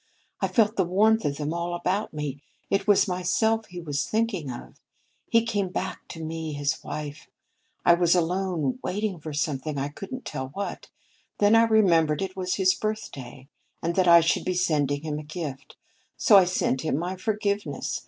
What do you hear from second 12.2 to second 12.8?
it was his